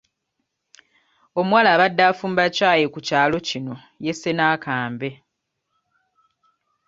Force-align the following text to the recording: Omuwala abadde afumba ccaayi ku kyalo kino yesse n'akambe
Omuwala 1.39 1.69
abadde 1.75 2.03
afumba 2.09 2.43
ccaayi 2.55 2.85
ku 2.93 2.99
kyalo 3.07 3.37
kino 3.47 3.75
yesse 4.05 4.29
n'akambe 4.33 5.09